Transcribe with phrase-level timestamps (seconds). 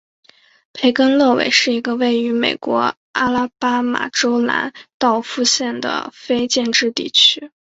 [0.73, 7.51] 培根勒韦是一个位于美国阿拉巴马州兰道夫县的非建制地区。